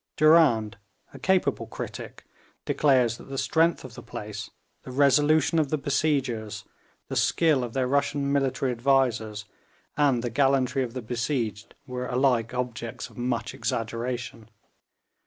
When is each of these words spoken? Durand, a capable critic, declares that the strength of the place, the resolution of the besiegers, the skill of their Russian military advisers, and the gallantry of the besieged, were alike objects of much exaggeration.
Durand, 0.17 0.79
a 1.13 1.19
capable 1.19 1.67
critic, 1.67 2.25
declares 2.65 3.17
that 3.17 3.25
the 3.29 3.37
strength 3.37 3.83
of 3.85 3.93
the 3.93 4.01
place, 4.01 4.49
the 4.81 4.89
resolution 4.89 5.59
of 5.59 5.69
the 5.69 5.77
besiegers, 5.77 6.65
the 7.07 7.15
skill 7.15 7.63
of 7.63 7.73
their 7.73 7.87
Russian 7.87 8.31
military 8.31 8.71
advisers, 8.71 9.45
and 9.95 10.23
the 10.23 10.31
gallantry 10.31 10.81
of 10.81 10.95
the 10.95 11.03
besieged, 11.03 11.75
were 11.85 12.07
alike 12.07 12.51
objects 12.51 13.11
of 13.11 13.17
much 13.19 13.53
exaggeration. 13.53 14.49